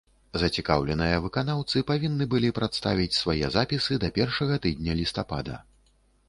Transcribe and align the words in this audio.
Зацікаўленыя 0.43 1.17
выканаўцы 1.25 1.83
павінны 1.91 2.27
былі 2.31 2.49
прадставіць 2.61 3.13
свае 3.19 3.45
запісы 3.57 3.99
да 4.05 4.09
першага 4.17 4.59
тыдня 4.65 4.99
лістапада. 5.03 5.61